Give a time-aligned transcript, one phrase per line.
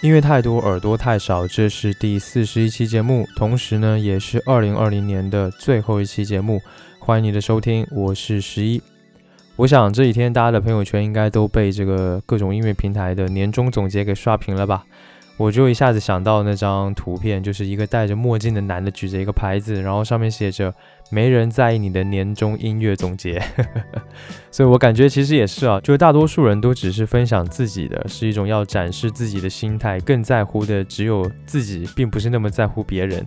[0.00, 1.44] 音乐太多，耳朵太少。
[1.44, 6.60] 这是第四十一期节目，同时呢，也是二零二零年的最后一期节目。
[7.00, 8.80] 欢迎你的收听，我是十一。
[9.56, 14.84] 我想这几天大家的朋友圈应该都被这个各种音乐平台的年终总结给刷屏了吧？
[15.38, 20.74] 我就一下子想到那张图片，就是一个戴着墨镜的男的举着一个牌子，然后上面写着。
[21.10, 23.42] 没人在意你的年终音乐总结，
[24.52, 33.26] 所以我感觉其实也是啊，就是大多数人都只是分享自己的，是一种要展示自己的心态，更在乎的只有自己，并不是那么在乎别人。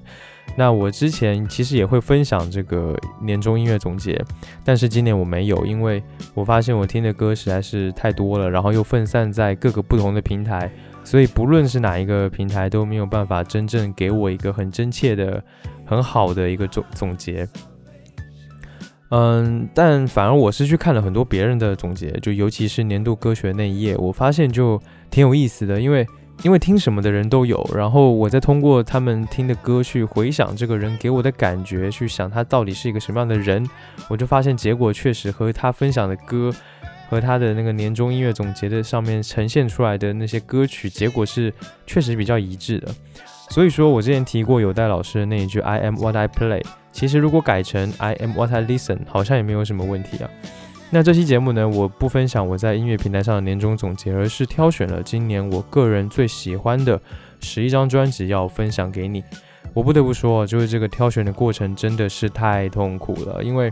[0.56, 4.24] 那我之前其实也会分享这个年终音乐总结，
[4.64, 6.04] 但是今年我没有，因为
[6.36, 10.70] 我发现我听的歌实在是太多了，然后又分散在各个不同的平台，
[11.04, 15.44] 所以不论是哪一个平台都没有办法真正给我一个很真切的、
[15.86, 17.48] 很好的一个总总结。
[19.10, 26.08] 嗯，但反而我是去看了很多别人的总结，就尤其是年度歌曲那一页，我发现就挺有意思的，因为
[26.44, 33.68] 因为听什么的人都有，然后我再通过他们听的歌去回想这个人给我的感觉，去想他到底是一个什么样的人，
[34.08, 36.50] 我就发现结果确实和他分享的歌
[37.12, 41.54] 和他的那个年终音乐总结的上面呈现出来的那些歌曲结果是
[41.86, 42.88] 确实比较一致的。
[43.50, 46.64] 所以说我之前提过有代老师的那一句 I am what I play。
[46.94, 50.30] 其实如果改成 I am what I listen，好像也没有什么问题啊。
[50.90, 56.98] 那这期节目呢，我不分享我在音乐平台上的年终总结，而是挑选了今年我个人最喜欢的
[57.42, 59.22] 十一张专辑要分享给你。
[59.74, 63.70] 我不得不说，就是这个挑选的过程真的是太痛苦了，因为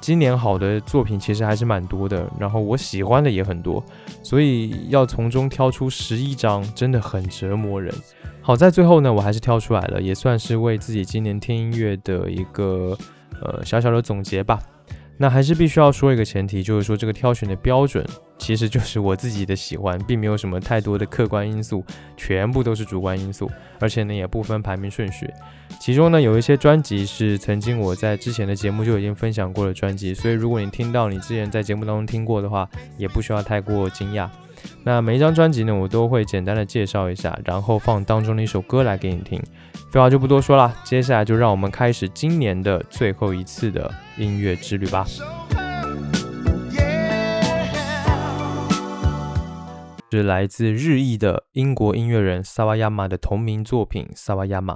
[0.00, 3.84] 今年好的作品其实还是蛮多的，然后我喜欢的也很多，
[4.22, 7.94] 所以要从中挑出十一张真的很折磨人。
[8.40, 12.96] 好在最后呢，我还是挑出来了，也算是为自己今年听音乐的一个
[13.42, 14.58] 呃小小的总结吧。
[15.18, 18.02] 那还是必须要说一个前提，就是说这个挑选的标准
[18.40, 21.84] 其实就是我自己的喜欢，并没有什么太多的客观因素，
[22.16, 25.30] 全部都是主观因素，而且呢也不分排名顺序。
[25.78, 34.28] 其中呢有一些专辑是曾经我在之前的节目就已经分享过的专辑，所以如果你听到你之前在节目当中听过的话，也不需要太过惊讶。
[34.82, 39.40] 那每一张专辑呢，我都会简单的介绍一下，然后放当中的一首歌来给你听。
[39.90, 45.06] 废话就不多说了，接下来就让我们开始今年的最后一次的音乐之旅吧。
[50.10, 54.74] 是来自日裔的英国音乐人萨瓦亚马的同名作品《萨瓦亚马》。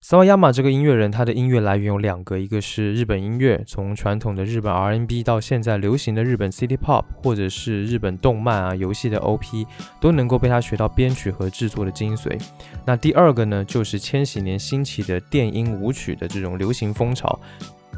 [0.00, 9.66] 萨瓦亚马这个音乐人，他的音乐来源有两个，一个是日本音乐，从传统的日本 R&B 到现在流行的日本 City Pop，或者是日本动漫啊、游戏的 OP，
[10.00, 12.40] 都能够被他学到编曲和制作的精髓。
[12.86, 17.38] 那第二个呢，就是千禧年兴起的电音舞曲的这种流行风潮，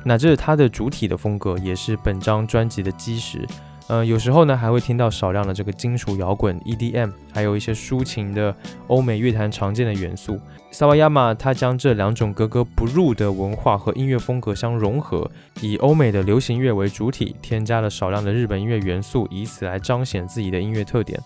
[0.05, 3.47] 那这是他的主体的风格，也是本张专辑的基石。
[3.89, 8.55] 呃，有时候呢，还会听到少量的这个金属摇滚 EDM，还有一些抒情的
[8.89, 10.41] 欧美乐坛常见的元素。
[10.73, 15.31] 萨瓦亚马他将这两种格格不入的文化和音乐风格相融合，
[15.61, 21.19] 以欧美的流行乐为主体，添加了少量的日本音乐元素，以此来彰显自己的音乐特点。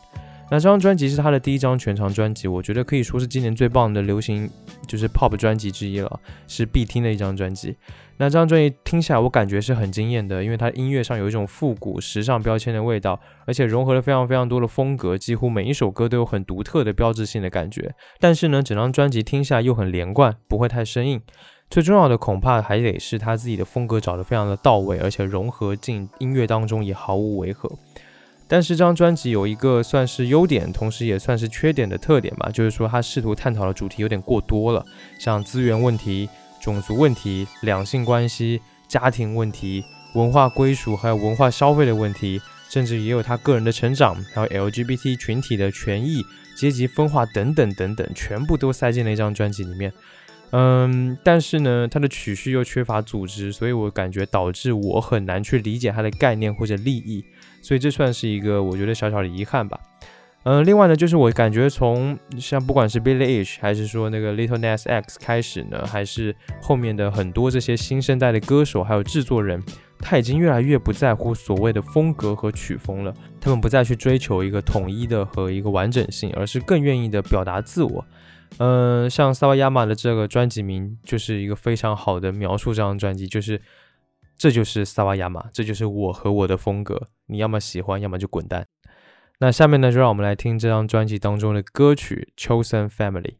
[0.50, 4.50] 那这张专辑是他的第一张全长专辑，我觉得可以说是今年最棒的流行
[4.86, 7.76] 就是 pop 专辑之一了，是必听的一张专辑。
[8.16, 17.94] 那这张专辑听起来，我感觉是很惊艳的，因为它音乐上有一种复古时尚标签的味道，而且融合了非常非常多的风格，几乎每一首歌都有很独特的标志性的感觉。
[18.18, 21.22] 但是呢，整张专辑听下来又很连贯，不会太生硬。
[21.70, 27.70] 最重要的恐怕还得是他自己的风格找得非常的到位，而且融合进音乐当中也毫无违和。
[28.50, 34.84] 但是这张专辑有一个算是优点，同时也算是缺点的特点吧，就是说它试图探讨的主题有点过多了，
[35.18, 36.28] 像资源问题。
[36.62, 39.82] 种族问题、两性关系、家庭问题、
[40.14, 42.38] 文化归属，还有文化消费的问题，
[42.68, 46.22] 甚至也有他个人的成长，还有 LGBT 群体的权益、
[46.58, 49.90] 阶级分化等等等等，全部都塞进了一张专辑里面。
[50.50, 57.24] 嗯，但是呢，它的曲序又缺乏组织，所以我感觉导致我很难去理解它的概念或者利益，
[57.60, 59.78] 所以这算是一个我觉得小小的遗憾吧。
[60.44, 69.62] 嗯，另外呢，就是我感觉从像不管是 Billie Eilish 还是说那个 Little Nas X 开始呢，还是后面的很多这些新生代的歌手还有制作人，
[69.98, 73.12] 他已经越来越不在乎所谓的风格和曲风了。
[73.38, 78.02] 他们不再去追求一个统一的和一个完整性，而是更愿意的表达自我。
[78.56, 83.60] 嗯，像萨瓦亚马的这个专辑名就是一个非常好的描述这张专辑，就是
[84.40, 87.08] 这就是萨瓦亚马，这就是我和我的风格。
[87.26, 88.66] 你要么喜欢，要么就滚蛋。
[89.40, 93.36] 那下面呢，就让我们来听这张专辑当中的歌曲《Chosen Family》。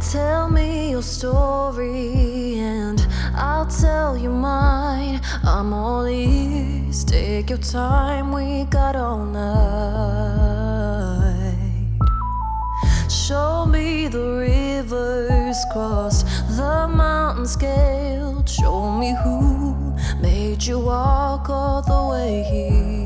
[0.00, 2.27] Tell me your story
[3.68, 5.20] I'll tell you mine.
[5.44, 7.04] I'm all ears.
[7.04, 10.38] Take your time, we got all night.
[13.10, 16.24] Show me the rivers crossed,
[16.56, 18.48] the mountains scaled.
[18.48, 22.97] Show me who made you walk all the way here.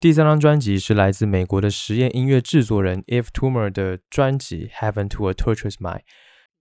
[0.00, 5.98] 第三张专辑是来自美国的实验音乐制作人 If Tumor 的专辑《Heaven to a Tortured Mind》。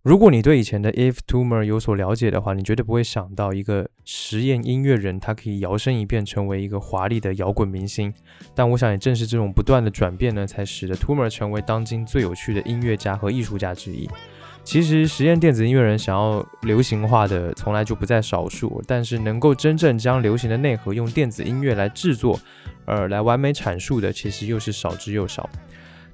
[0.02, 8.14] 如果你对以前的 If Tumor 有所了解的话，你绝对不会想到一个实验音乐人，他可以摇身一变成为一个华丽的摇滚明星。
[8.54, 14.10] 但我想，也正是这种不断的转变呢，才使得 Tumor 成为当今最有趣的音乐家和艺术家之一。
[14.70, 22.40] 其实，实验电子音乐人想要流行化的从来就不在少数，但是能够真正将流行的内核用电子音乐来制作，
[22.86, 25.50] 而来完美阐述的，其实又是少之又少。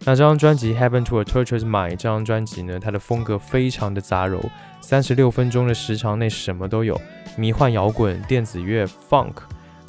[0.06, 4.40] 那这张专辑《Heaven to a Tortured Mind》这张专辑呢，它的风格非常的杂糅，
[4.80, 6.98] 三十六分钟的时长内什么都有，
[7.36, 9.34] 迷幻摇滚、电子乐、Funk。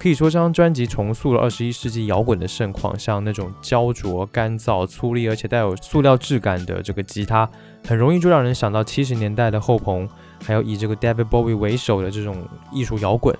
[0.06, 7.50] 可以说，这张专辑重塑了二十一世纪摇滚的盛况，像那种焦灼、干燥、粗粝，而且带有塑料质感的这个吉他，
[7.84, 10.08] 很容易就让人想到七十年代的后朋，
[10.44, 12.36] 还有以这个 David Bowie 为首的这种
[12.72, 13.36] 艺术摇滚。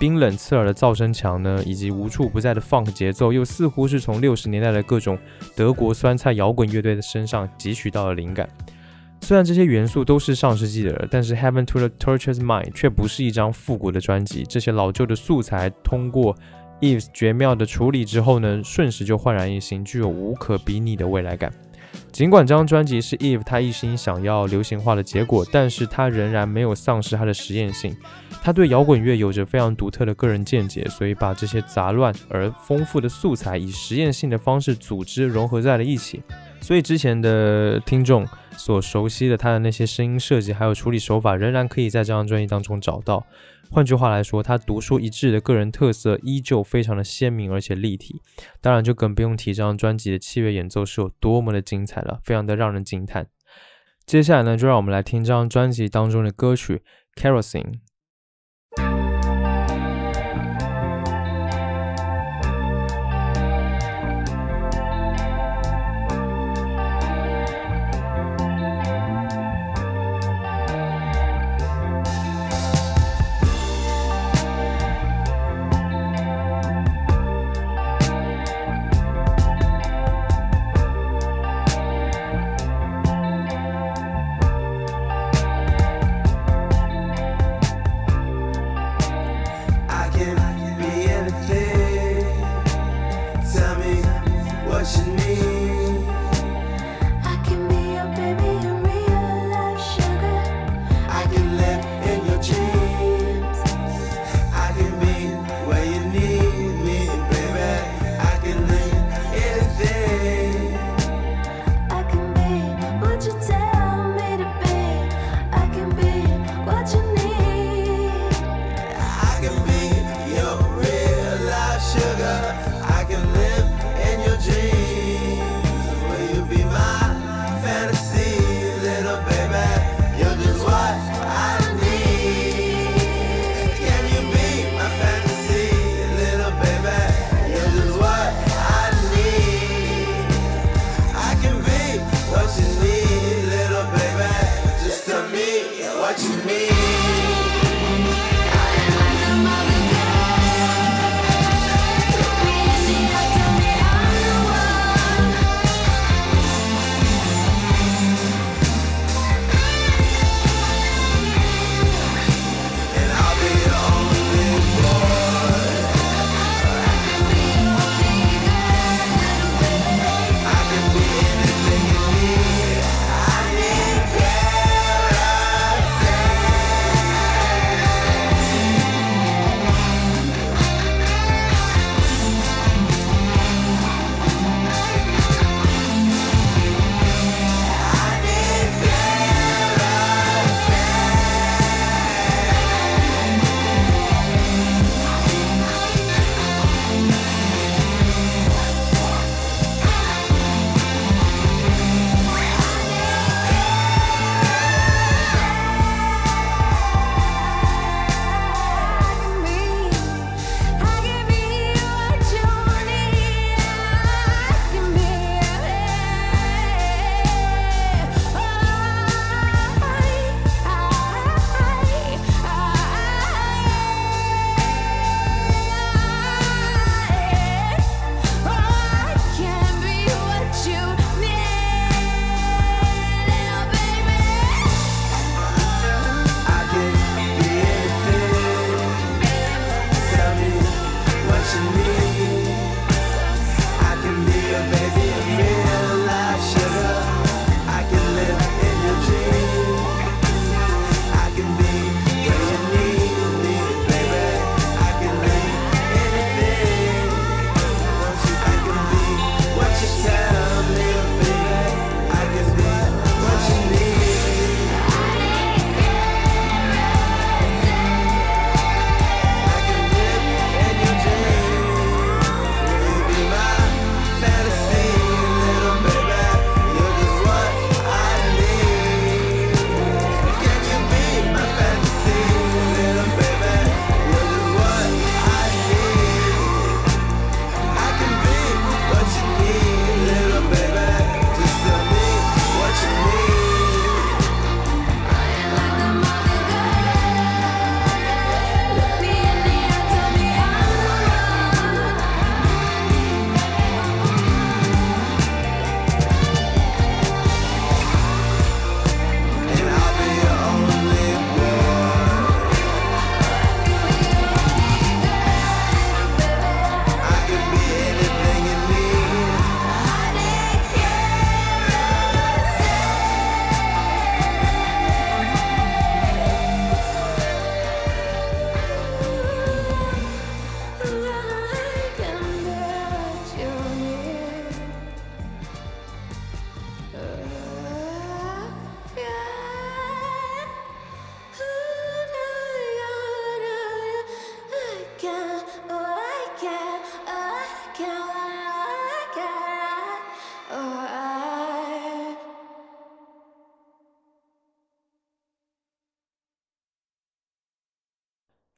[0.00, 5.16] 冰冷刺耳的噪声墙呢，以及无处不在的 funk 节奏，又似乎是从六十年代的各种
[5.54, 8.48] 德国酸菜摇滚乐队的身上汲取到了灵感。
[9.30, 14.42] 虽然这些元素都是上世纪的，但是《Heaven to the Tortured Mind》却不是一张复古的专辑。
[14.42, 16.36] 这些老旧的素材通过
[16.80, 21.48] Eve 绝妙的处理之后呢，瞬时就焕然一新，具有无可比拟的未来感。
[22.10, 27.96] 尽管这张专辑是 Eve 他一心想要流行化的结果，但是他仍然没有丧失他的实验性。
[28.42, 36.20] 他对摇滚乐有着非常独特的个人见解，所以把这些杂乱而丰富的素材以实验性的方式组织融合在了一起。
[36.60, 38.26] 所以之前的听众
[38.56, 43.26] 所熟悉的他的那些声音设计还有处理手法，仍然可以在这张专辑当中找到。
[43.70, 48.20] 换句话来说，他独树一帜的个人特色依旧非常的鲜明而且立体。
[48.60, 53.28] 当然，就更不用提这张专辑的器乐演奏是有多么的精彩了，非常的让人惊叹。
[54.04, 56.82] 接下来呢，就让我们来听这张专辑当中的歌曲
[57.20, 57.62] 《Kerosene》。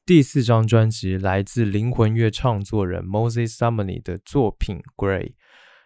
[0.04, 5.20] 第四张专辑来自灵魂乐创作人 Moses Sumney 的作品《Gray》。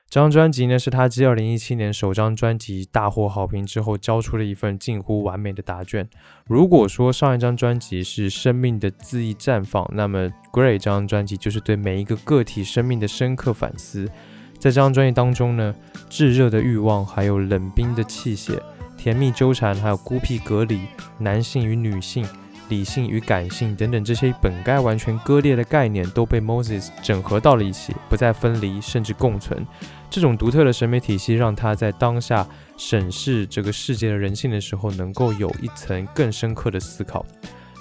[0.09, 6.09] 这张专辑呢，是他继2017年首张专辑大获好评之后，交出了一份近乎完美的答卷。
[6.47, 14.07] 如果说上一张专辑是生命的恣意绽放，那么《Gray》这张专辑就是对每一个个体生命的深刻反思。
[14.55, 15.75] 在这张专辑当中呢，
[16.09, 18.59] 炙热的欲望，还有冷冰的器械，
[18.97, 20.81] 甜蜜纠缠，还有孤僻隔离，
[21.19, 22.27] 男性与女性。
[22.69, 29.67] 理性与感性等等这些本该完全割裂的概念，都被 Moses 整合到了一起，不再分离，甚至共存。
[30.09, 32.47] 这种独特的审美体系，让他在当下
[32.77, 37.25] 审视这个世界的人性的时候，能够有一层更深刻的思考。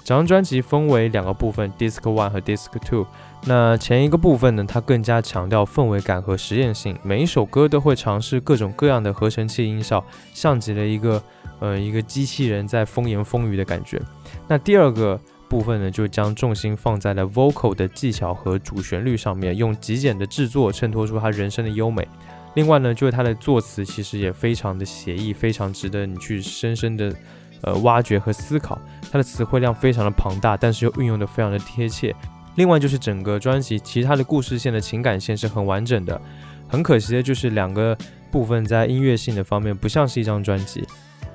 [0.03, 3.07] 整张专辑分为两个部分，Disc One 和 Disc Two。
[3.47, 11.21] 那前一个部分呢，它更加强调氛围感和实验性，每一首歌都会尝试各种各样的合成器音效，像极了一个
[11.59, 14.01] 呃一个机器人在风言风语的感觉。
[14.47, 22.07] 那第二个部分呢，就将重心放在了 vocal 的技巧和主旋律上面，用极简的制作衬托出他人声的优美。
[22.55, 27.13] 另外呢，就是他的作词其实也非常的写意，非常值得你去深深的
[27.61, 28.81] 呃挖掘和思考。
[29.11, 32.15] 他的词汇量非常的庞大，但是又运用的非常的贴切。
[32.55, 36.19] 另外就是整个专辑其他的故事线的情感线是很完整的。
[36.67, 37.95] 很可惜的就是两个
[38.31, 40.83] 部分在音乐性的方面不像是一张专辑。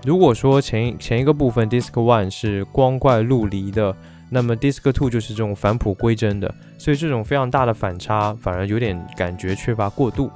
[0.05, 3.95] 如果说前前一个部分 Disc One 是光怪陆离的，
[4.31, 10.31] 那么 Disc Two 就是这种返璞归真的，所以这种非常大的反差反而有点感觉缺乏过渡。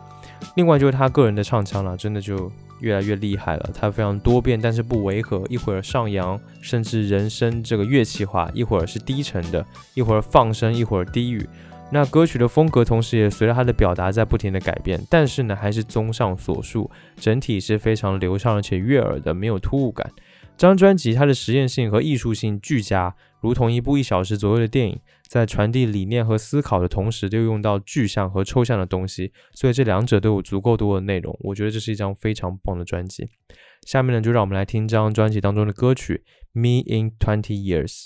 [0.56, 2.50] 另外就是他个人的唱腔了，真的就
[2.84, 11.48] 越来越厉害了，它非常多变，但是不违和，一会儿上扬，甚至人声这个乐器化，一会儿是低沉的，一会儿放声，一会儿低语。
[11.90, 20.10] 那歌曲的风格同时也随着他的表达在不停的改变，但是呢，还是综上所述，整体是非常流畅而且悦耳的，没有突兀感。
[20.56, 25.00] 这张专辑它的实验性和艺术性俱佳，如同一部一小时左右的电影，
[25.34, 31.36] 在传递理念和思考的同时，又用到具象和抽象的东西，所以这两者都有足够多的内容。
[31.40, 33.28] 我觉得这是一张非常棒的专辑。
[33.84, 36.22] 下面呢，就让我们来听这张专辑当中的歌曲
[36.56, 38.04] 《Me in Twenty Years》。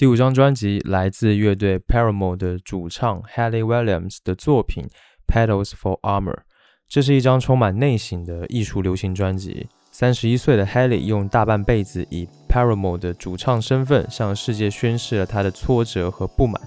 [0.00, 4.88] 第五张专辑来自乐队 Paramore 的主唱 Haley Williams 的作品
[5.30, 6.36] 《Petals for Armor》。
[6.88, 9.68] 这是一张充满内省的艺术流行专辑。
[9.90, 16.58] 三十一岁的 Haley 用大半辈子以 Paramore 的主唱身份向世界宣示了他的挫折和不满，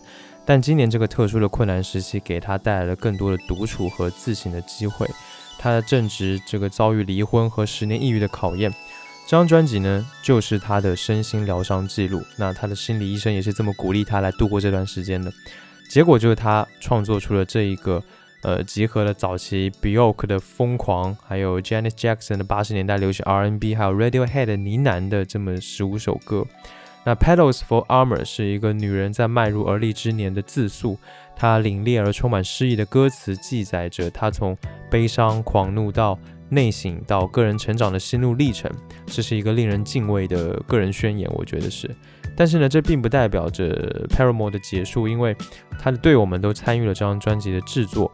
[0.46, 5.10] 但今年这个特殊的困难时期给他带来了更多的独处和自省的机会。
[5.58, 8.72] 他正值这个遭遇离婚和十年抑郁的考验。
[9.26, 12.22] 这张专辑呢，就是他的身心疗伤记录。
[12.38, 15.32] 那他的心理医生也是这么鼓励他来度过这段时间的。
[15.90, 18.04] 结果就是他创作出了这一个，
[18.42, 26.46] 呃，集合了早期 Bjork 的疯狂，还有 Janet Jackson 的八十年代流行 R&B，还有 Radiohead 的呢喃的这么十五首歌。
[27.06, 30.98] 那 Petals for Armor 是一个女人在迈入而立之年的自述，
[31.36, 34.58] 她凛冽而充满诗意的歌词记载着她从
[34.90, 36.18] 悲伤、狂怒到
[36.50, 38.72] 内省到个人成长的心路历程，
[39.06, 41.90] 这是一个令人敬畏的个人宣言，我觉得是。
[42.36, 45.36] 但是呢，这并不代表着 Paramore 的结束，因为
[45.80, 48.12] 他的队友们都参与了这张专辑的制作。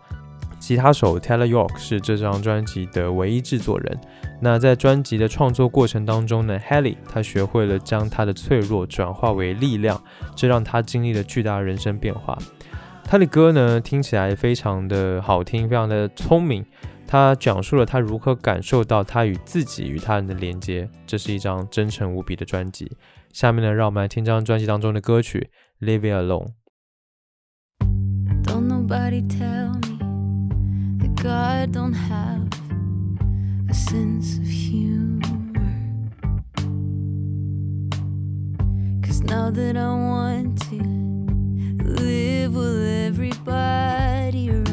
[0.59, 3.97] 吉他手 Taylor York 是这张专辑的唯一制作人。
[4.41, 10.01] 那在专辑的创作过程当中呢，Haley 他学会了将他的脆弱转化为力量，
[10.35, 12.37] 这让他经历了巨大的人生变化。
[13.05, 16.65] 他的歌呢，听起来非常的好听，非常的聪明。
[17.11, 22.91] 他讲述了他如何感受到他与自己与他人的连接，这是一张真诚无比的专辑。
[23.33, 25.49] 下面呢，让我们来听这张专辑当中的歌曲
[25.83, 26.49] 《Leave Alone》。
[28.43, 29.97] Don't nobody tell me
[30.99, 32.47] that God don't have
[33.67, 35.19] a sense of humor.
[39.01, 40.75] Cause now that I want to
[41.83, 44.68] live with everybody around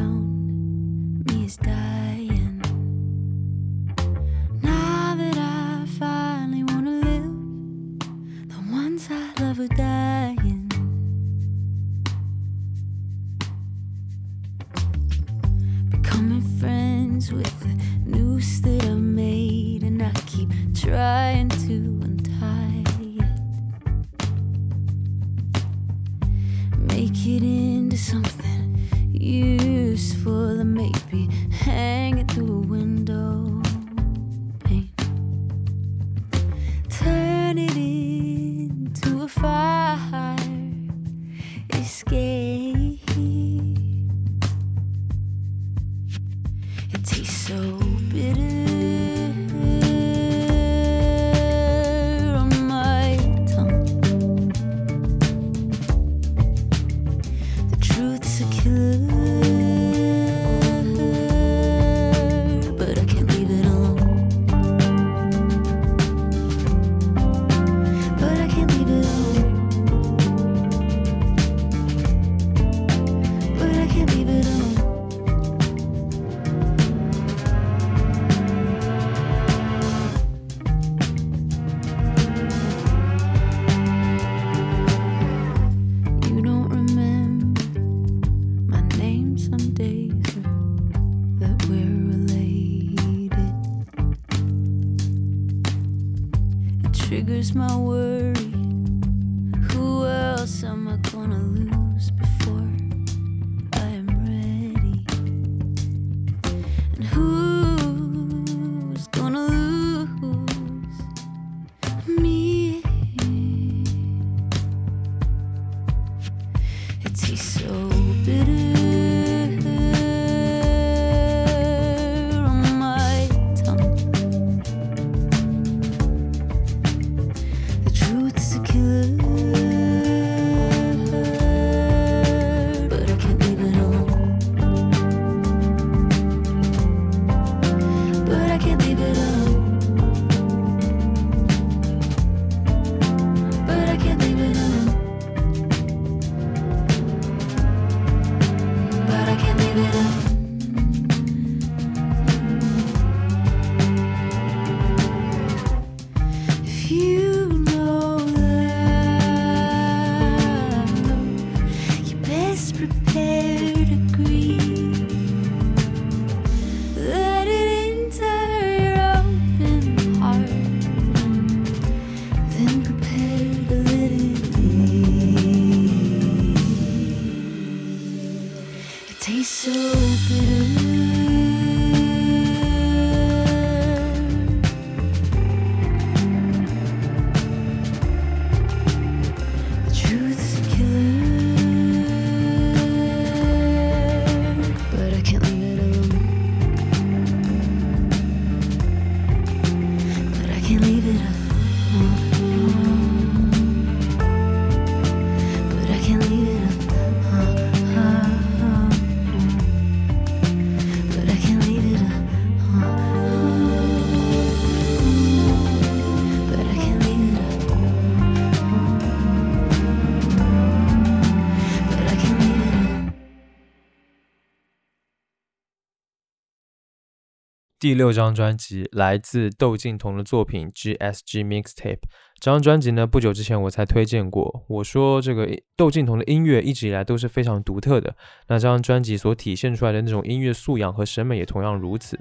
[227.86, 231.94] 第六张专辑来自窦靖童的作品《GSG Mixtape》。
[232.40, 234.64] 这张专辑呢，不久之前我才推荐过。
[234.66, 238.16] 我说这个窦靖童的音乐一直以来都是非常独特的，
[238.48, 242.18] 那这张专辑所体现出来的那种音乐素养和审美也同样如此。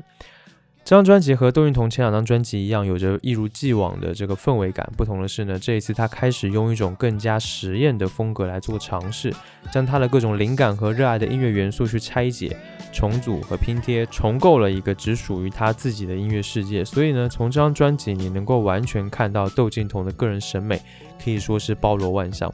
[0.86, 4.88] 这张专辑和窦靖童前两张专辑一样，有着一如既往的这个氛围感。
[4.95, 9.34] 不同的是呢，这一次他开始用一种更加实验的风格来做尝试，
[9.71, 12.56] 将他的各种灵感和热爱的音乐元素去拆解、
[12.93, 16.86] 重组和拼贴，重构了一个只属于他自己的音乐世界。
[16.86, 20.80] 所以呢，从这张专辑你能够完全看到窦靖童的个人审美，
[21.24, 22.54] 可以说是包罗万象。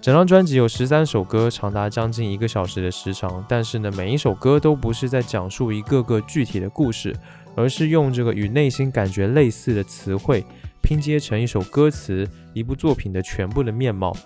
[0.00, 7.12] 整张专辑有十三首歌，长达将近一个小时的时长，但是呢，每一首歌都不是在讲述一个个具体的故事，
[7.56, 10.44] 而是用这个与内心感觉类似的词汇
[10.82, 14.16] 拼接成一首歌词，一部作品的全部的面貌。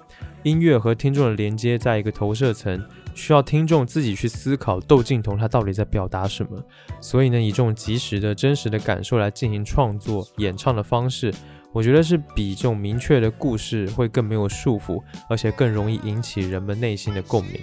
[0.42, 2.82] 音乐和听众的连接在一个投射层，
[3.14, 6.62] 需要听众自己去思考窦靖童他到底在表达什么。
[7.00, 11.32] 所以呢，以这种及时的真实的感受来进行创作、演唱的方式，
[11.72, 17.54] 我觉得是比这种明确的故事会更没有束缚，而且更容易引起人们内心的共鸣。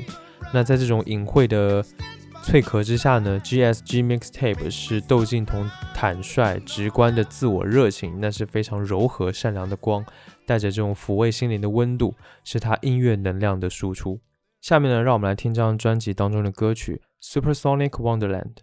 [0.53, 1.83] 那在这种隐晦的
[2.49, 10.05] 脆壳之下呢，GSG Mixtape 是窦靖童坦率、直观的自我热情，那是非常柔和、善良的光，
[10.45, 14.21] 带着这种抚慰心灵的温度，是他音乐能量的输出。
[14.61, 17.01] 下面呢，让我们来听这张专辑当中的歌曲
[17.41, 18.53] 《Supersonic Wonderland》。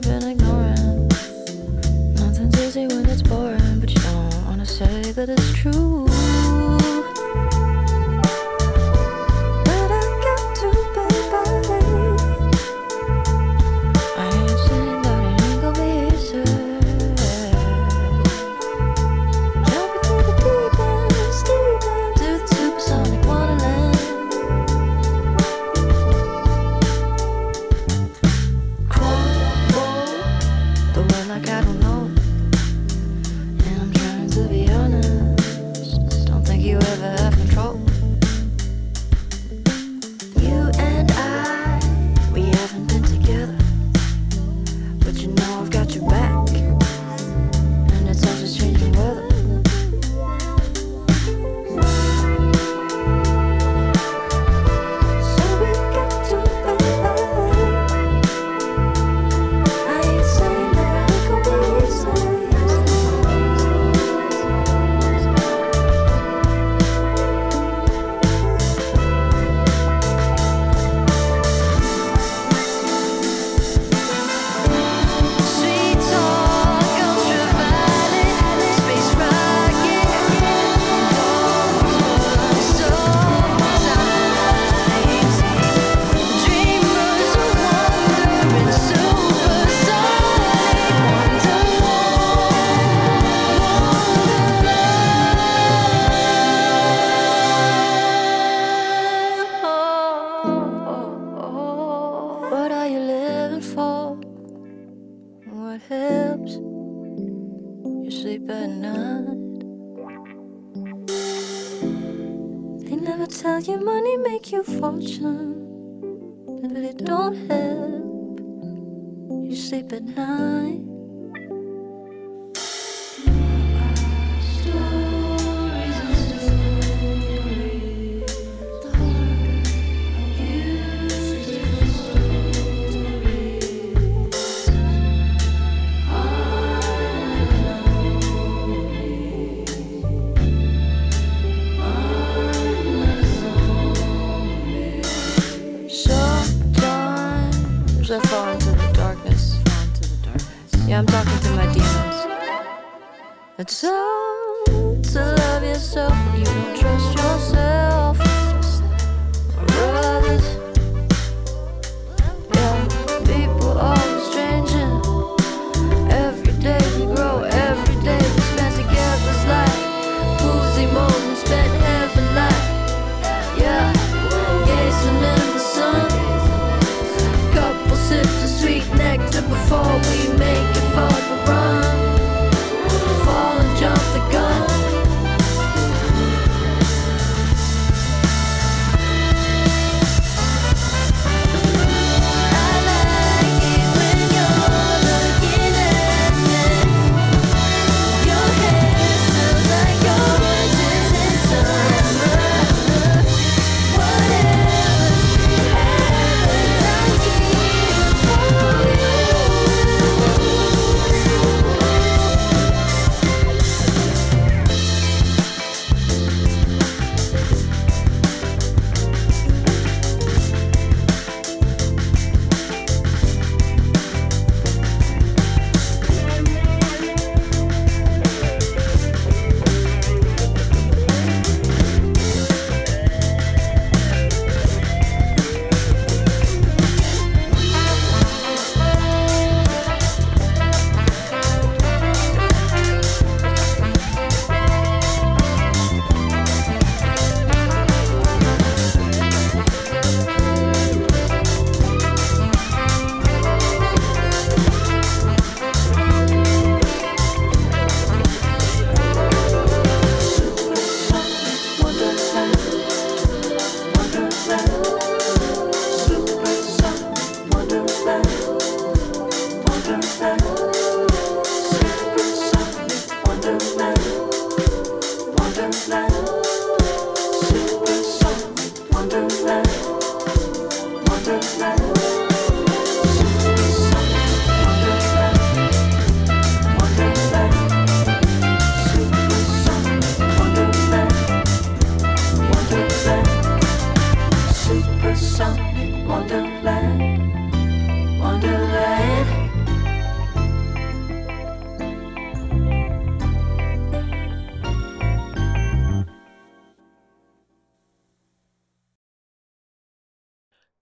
[0.00, 0.37] been a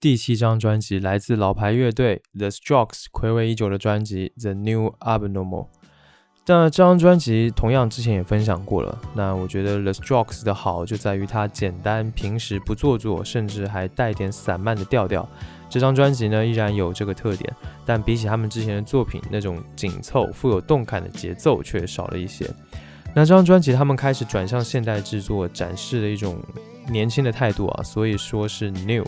[0.07, 5.65] 第七张专辑来自老牌乐队 The Strokes 暌违已久的专辑《The New Abnormal》。
[6.47, 8.97] 那这张专辑同样之前也分享过了。
[9.17, 15.29] 那我觉得 The Strokes 的好就在于它简单、平时不做作，甚至还带点散漫的调调。
[15.69, 17.53] 这张专辑呢依然有这个特点，
[17.85, 22.49] 但比起他们之前的作品那种紧凑、富有动感的节奏却少了一些。
[23.13, 26.41] 那这张专辑他们开始转向现代制作，展示了一种
[26.89, 29.05] 年轻的态度啊，所以说是 new。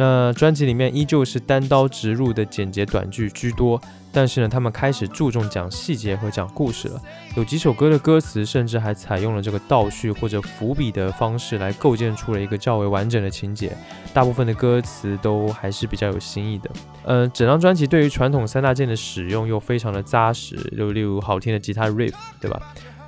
[0.00, 3.78] 那专辑里面依旧是单刀直入的简洁短句居多，
[4.10, 6.98] 但是呢，他们开始注重讲细节和讲故事了。
[7.36, 13.76] 有几首歌的歌词甚至还采用了这个倒叙或者伏笔的方式来构建出了一个较为完整的情节。
[14.14, 16.70] 大部分的歌词都还是比较有新意的。
[17.04, 22.58] 呃，整张专辑对于传统三大件的使用又非常的扎实，就例如好听的吉他 riff，对吧？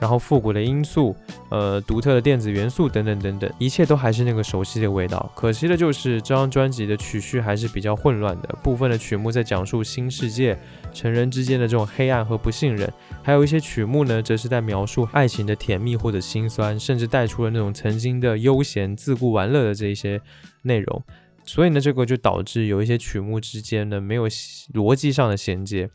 [0.02, 1.14] 然后复古的音素，
[1.48, 5.30] 呃，独特的电子元素等等等等，一切都还是那个熟悉的味道。
[5.32, 10.58] 可惜的就是这张专辑的曲序还是比较混乱的，部分的曲目在讲述新世界、
[10.92, 12.92] 成人之间的这种黑暗和不信任，
[13.22, 20.20] 还有一些曲目呢，则是在描述爱情的甜蜜或者心酸，甚至带出了那种曾经的悠闲、自顾玩乐的这一些
[20.62, 21.00] 内容。
[21.44, 24.28] 所以呢，这个就导致有一些曲目之间呢没有
[24.74, 25.88] 逻辑上的衔接。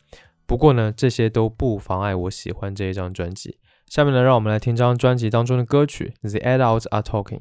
[0.46, 3.58] 不过呢，这些都不妨碍我喜欢这一张专辑。
[3.88, 7.40] 下面呢，让我们来听张专辑当中的歌曲《The Adults Are Talking》。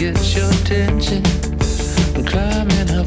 [0.00, 1.22] get your attention.
[2.16, 2.99] I'm climbing up.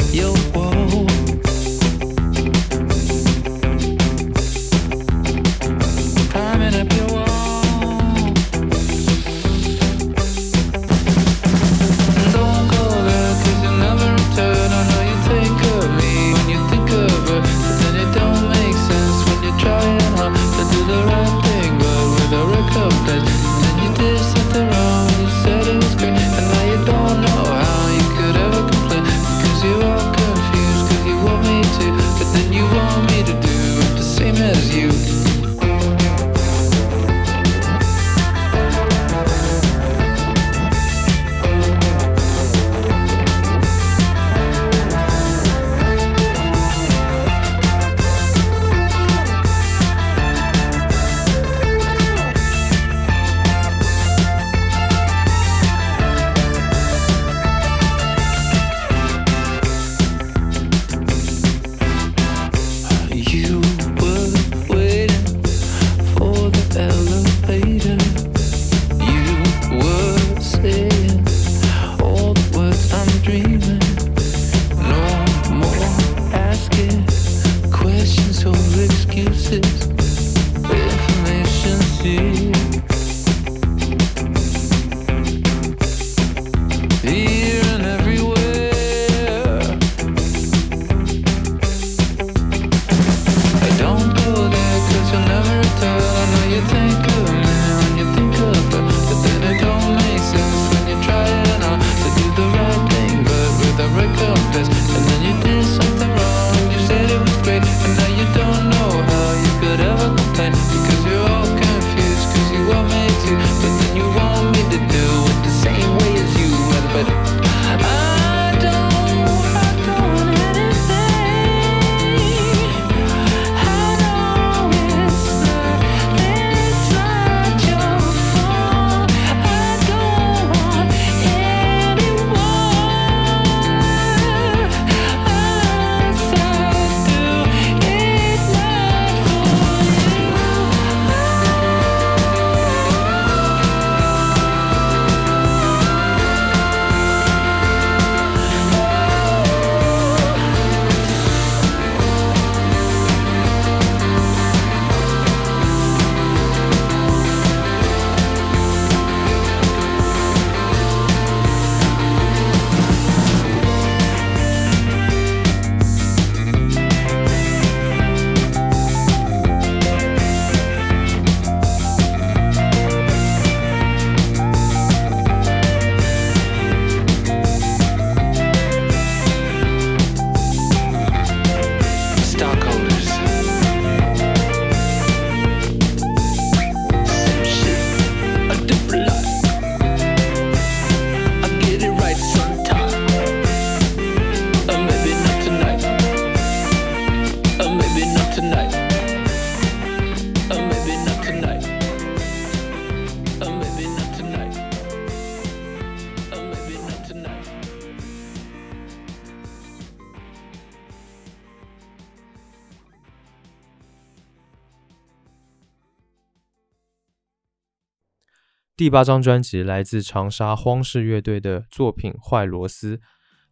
[218.83, 222.97] 第八张专辑来自长沙荒市乐队的作品《坏螺丝》，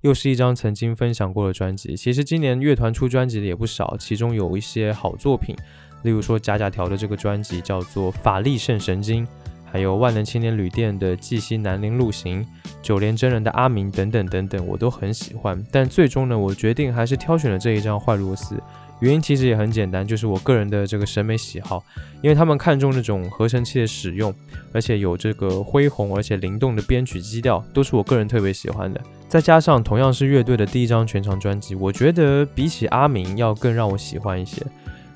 [0.02, 1.96] 又是一张曾经分享过的专辑。
[1.96, 5.56] 其实今年乐团出专辑的也不少，其中有一些好作品，
[6.04, 9.26] 例如说假假条的这个专辑叫做《法力圣神经》，
[9.64, 12.44] 还有万能青年旅店的《寄西南陵路行》，
[12.82, 15.66] 九连真人的阿明等等等等，我都很喜欢。
[15.72, 18.56] 但最终呢，我决定还是挑选了这一张《坏螺丝》。
[19.02, 21.84] 原因其实也很简单，就是我个人的这个审美喜好，
[22.22, 24.34] 因为他们看重那种合成器的使用，
[24.72, 29.02] 而且有这个恢宏而且灵动的编曲基调，都是我个人特别喜欢的。
[29.28, 34.62] 再加上同样是乐队的第一张全长专辑，我觉得比起阿明要更让我喜欢一些。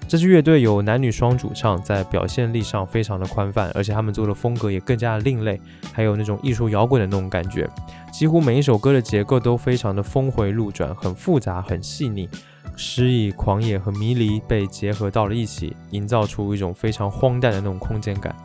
[0.08, 5.60] 这支乐队有男女双主唱，在表现力上非常的宽泛，而且他们做的风格也更加的另类，
[5.92, 7.68] 还有那种艺术摇滚的那种感觉。
[8.14, 12.30] 几乎每一首歌的结构都非常的峰回路转，很复杂，很细腻。
[12.76, 18.36] 诗意、狂野和迷离被结合到了一起，营造出一种非常荒诞的那种空间感。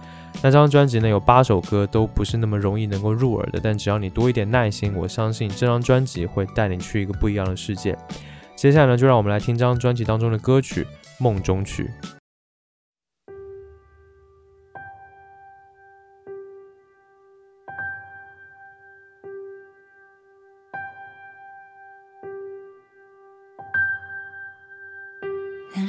[0.42, 7.96] 那张专辑呢，有八首歌都不是那么容易能够入耳的，但只要你多一点耐心，我相信这张专辑会带你去一个不一样的世界。
[8.54, 10.84] 接下来呢，就让我们来听这张专辑当中的歌曲
[11.18, 11.90] 《梦中曲》。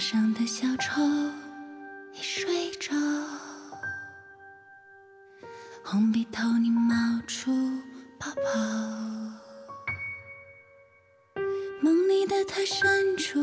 [0.01, 0.99] 上的小丑
[2.11, 2.91] 已睡着，
[5.83, 7.51] 红鼻头你冒出
[8.17, 8.59] 泡泡，
[11.83, 13.39] 梦里的他伸出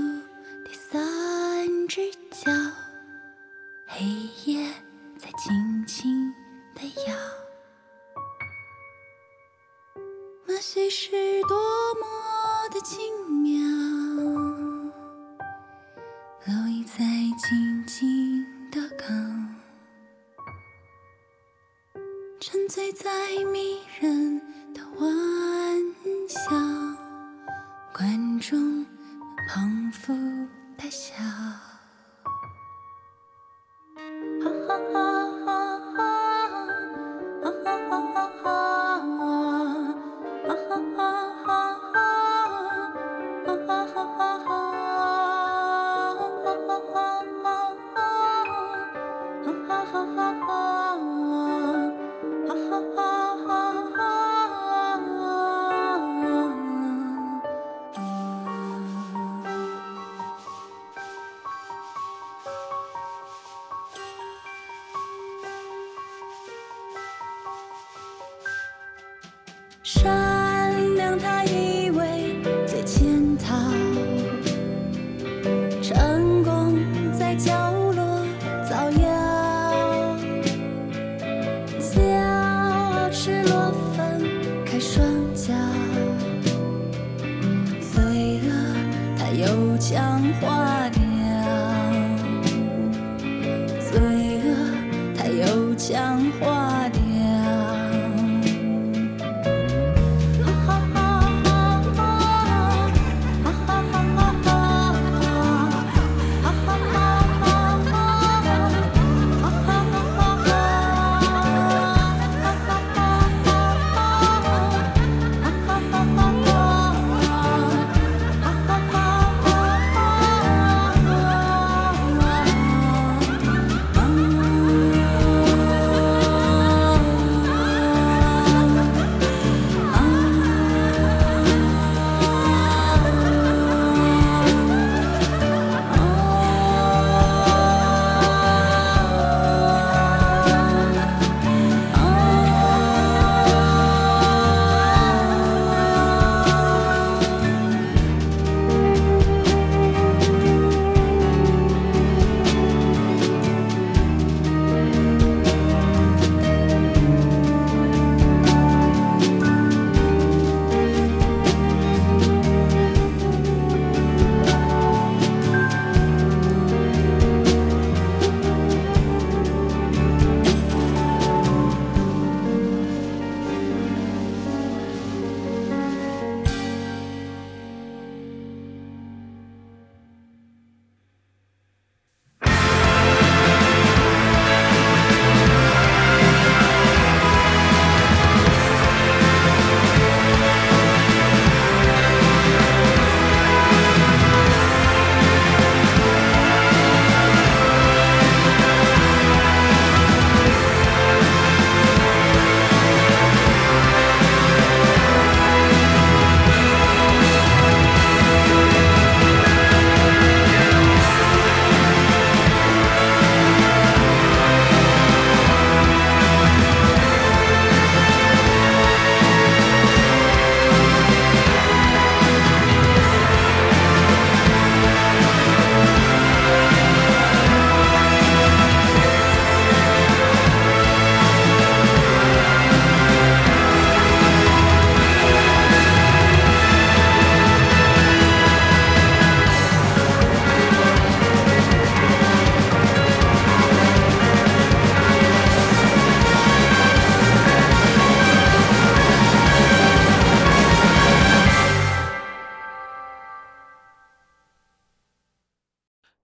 [0.64, 2.50] 第三只脚，
[3.86, 4.04] 黑
[4.44, 4.68] 夜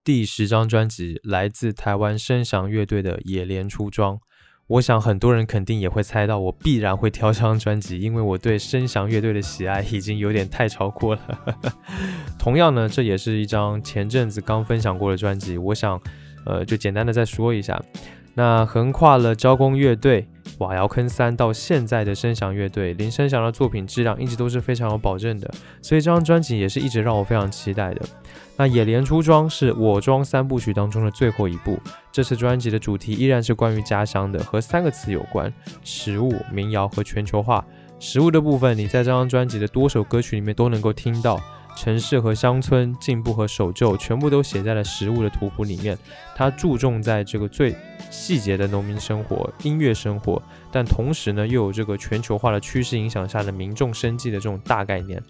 [0.04, 4.16] 第十张专辑来自台湾声响乐队的《野莲出装》。
[4.66, 11.20] 我想很多人肯定也会猜到，我必然会挑这张专辑，因为我对声响乐队的喜爱已经有点太超过了。
[12.38, 15.98] 同样呢，这也是一张前阵子刚分享过的专辑，我想，
[16.44, 17.82] 呃，就简单的再说一下。
[18.34, 20.26] 那横跨了交工乐队、
[20.58, 25.48] 瓦窑坑三到现在的声响乐队，林声祥的作品质量一直都是非常有保证的，
[25.80, 28.02] 所以这张专辑也是一直让我非常期待的。
[28.56, 31.78] 那野莲出装是我装三部曲当中的最后一部，
[32.12, 37.64] 这次专辑的主题依然是关于家乡的，和三个词有关：食物、民谣和全球化。
[38.00, 41.40] 食物的部分，你在这张专辑的多首歌曲里面都能够听到。
[41.76, 45.98] 城市和乡村、进步和守旧，全部都写在了食物的图谱里面。
[46.36, 47.74] 它注重在这个最
[48.10, 55.22] 细节的农民生活、音乐生活，但同时呢，又有这个全球化的趋势影响下的民众生计的这种大概念。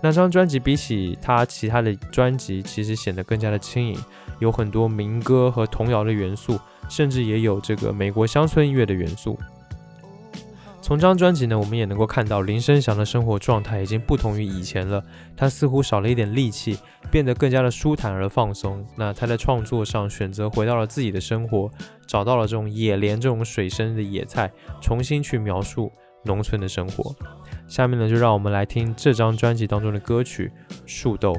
[0.00, 3.96] 那张专辑比起他其他的专辑，其实显得更加的轻盈，
[4.40, 9.38] 有很多民歌和童谣的元素，甚至也有这个美国乡村音乐的元素。
[10.92, 15.02] 从这张专辑呢，我们也能够看到林生祥的生活状态已经不同于以前了，
[15.34, 16.78] 他似乎少了一点力气，
[17.10, 18.86] 变得更加的舒坦而放松。
[18.94, 21.70] 那他在创作上选择回到了自己的生活，
[22.06, 25.90] 找到了这种野莲这种水生的野菜，重新去描述
[26.26, 27.10] 农村的生活。
[27.66, 30.52] 下面呢，就让我们来听这张专辑当中的歌曲
[30.84, 31.32] 《树豆》。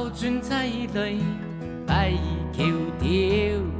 [0.00, 1.20] 高樽仔裏
[1.86, 2.08] 大
[2.54, 2.64] 橋
[2.98, 3.79] 條，依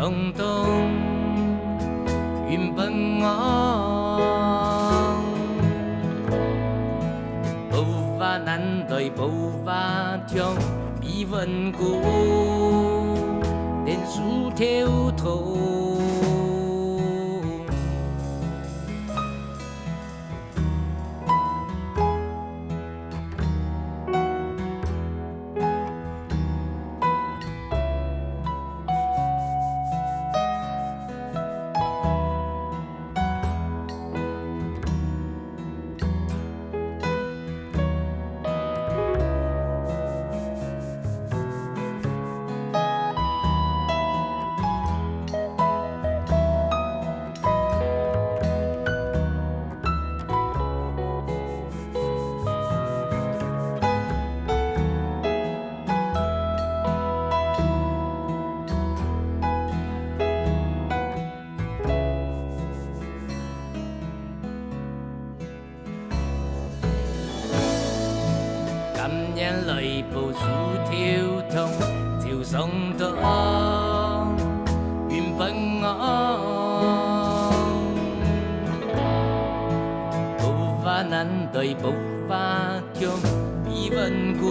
[0.00, 0.42] 上東，
[2.48, 3.26] 原本我
[7.70, 7.84] 步
[8.18, 10.56] 伐難對步伐長，
[11.02, 12.00] 比穩固，
[69.50, 69.74] 今日來
[70.12, 70.38] 步薯
[70.86, 71.58] 條痛，
[72.20, 73.08] 潮上當，
[75.10, 75.42] 原本
[75.82, 75.84] 我
[80.38, 80.44] 步
[80.84, 81.92] 伐難對步
[82.28, 83.10] 伐長，
[83.64, 84.44] 比穩固，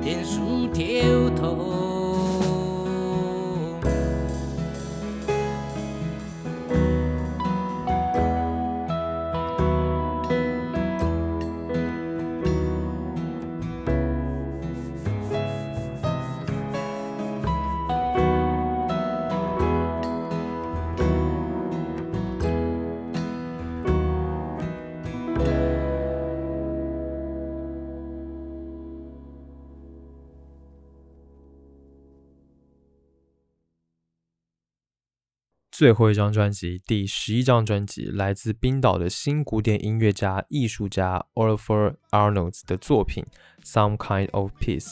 [0.00, 1.71] 連薯條痛。
[35.72, 43.24] 最后一张专辑，第十一张专辑，来自冰岛的新古典音乐家、艺术家 Oliver Arnolds 的作品
[43.66, 44.90] 《Some Kind of Peace》。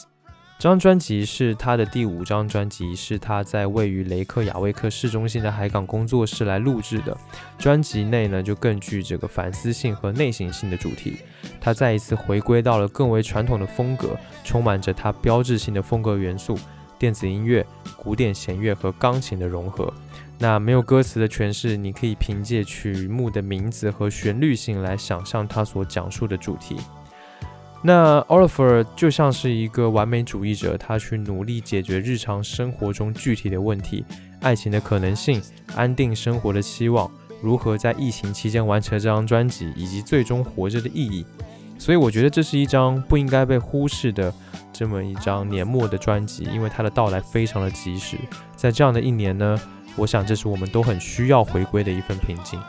[0.57, 7.15] 这张专辑是他的第五张专辑，是他在位于雷克雅未克市中心的海港工作室来录制的。
[7.59, 11.17] 专辑内呢，就更具这个反思性和内省性的主题。
[11.59, 16.57] 他再一次回归到了更为传统的风格，充满着他标志性的风格元素。
[16.97, 17.65] 电子音乐、
[17.97, 19.91] 古典弦乐和钢琴的融合。
[20.41, 26.77] 那没有歌词的诠释，你可以凭借曲目的名字和旋律性来想象它所讲述的主题。
[27.83, 34.03] 那 Oliver 就像是一个完美主义者，他去努力解决日常生活中具体的问题，
[34.41, 35.39] 爱情的可能性，
[35.75, 41.23] 安定生活的期望，如何在疫情期间完成这张专辑，以及最终活着的意义。
[41.77, 44.33] 所以我觉得这是一张不应该被忽视的
[44.73, 48.17] 这么一张年末的专辑，因为它的到来非常的及时。
[48.55, 49.59] 在这样的一年呢，
[49.97, 52.59] 我想这是我们都很需要回归的一份平静。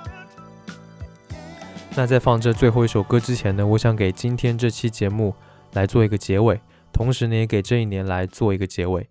[1.95, 5.35] 那在放这最后一首歌之前呢，我想给今天这期节目
[5.73, 6.61] 来做一个结尾，
[6.93, 9.09] 同时呢，也给这一年来做一个结尾。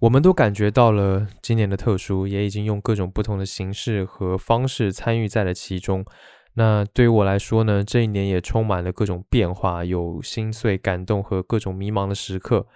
[0.00, 6.04] 我们都感觉到了今年的特殊，也已经用各种不同的形式和方式参与在了其中。
[6.54, 12.66] 那对于我来说呢，这一年也充满了各种变化，有心碎、感动和各种迷茫的时刻。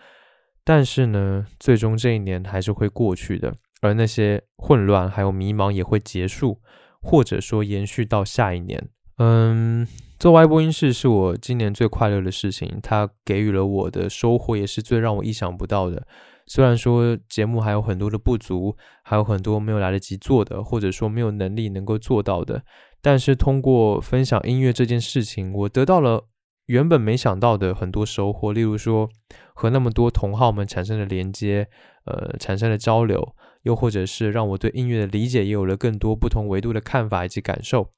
[0.63, 6.61] 但是呢，最终这一年还是会过去的，而那些混乱还有迷茫也会结束，
[7.01, 8.89] 或者说延续到下一年。
[9.19, 9.87] 嗯，
[10.19, 16.07] 做 Y 播音室是我今年最快乐的事情，它给予了我的收获也是最让我意想不到的。
[16.47, 22.63] 虽然说节目还有很多的不足，还有很多没有来得及做的，或者说没有能力能够做到的，
[23.01, 26.27] 但是通过分享音乐这件事情，我得到了
[26.67, 28.53] 原本没想到的很多收获。
[28.53, 29.09] 例如说，
[29.55, 31.69] 和那么多同好们产生了连接，
[32.05, 37.93] 呃，产生了交流，又或者是让我对音乐的理解也有了更多不同维度的看法以及感受，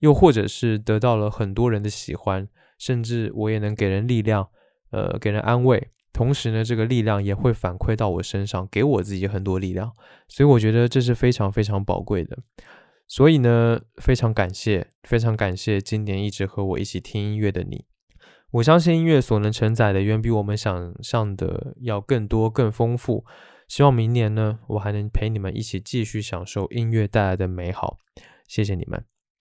[0.00, 4.48] 又或者是得到了很多人的喜欢，甚至我也能给人力量，
[4.90, 5.90] 呃，给人安慰。
[6.12, 9.92] 同时呢，这个力量也会反馈到我身上，给我自己很多力量，
[10.28, 12.38] 所以我觉得这是非常非常宝贵的。
[13.08, 17.84] 所以呢，非常感谢，非常感谢今年一直和我一起听音乐的你。
[18.52, 23.24] 我相信音乐所能承载的远比我们想象的要更多、更丰富。
[23.68, 27.98] 希望明年呢，我还能陪你们一起继续享受音乐带来的美好。
[28.46, 29.13] 谢谢你们。